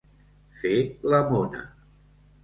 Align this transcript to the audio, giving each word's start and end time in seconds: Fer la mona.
Fer 0.61 0.71
la 1.13 1.19
mona. 1.33 1.61